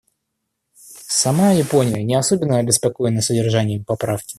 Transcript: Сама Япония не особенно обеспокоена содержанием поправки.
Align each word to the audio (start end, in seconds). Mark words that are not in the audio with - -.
Сама 1.11 1.51
Япония 1.51 2.03
не 2.03 2.15
особенно 2.15 2.57
обеспокоена 2.57 3.21
содержанием 3.21 3.85
поправки. 3.85 4.29